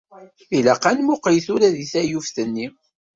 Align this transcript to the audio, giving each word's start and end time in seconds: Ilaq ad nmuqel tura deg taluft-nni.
Ilaq 0.57 0.83
ad 0.89 0.95
nmuqel 0.99 1.37
tura 1.45 1.67
deg 1.75 1.87
taluft-nni. 1.91 2.67